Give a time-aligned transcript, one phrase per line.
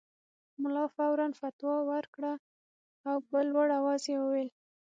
[0.61, 2.33] ملا فوراً فتوی ورکړه
[3.09, 4.49] او په لوړ اواز یې وویل.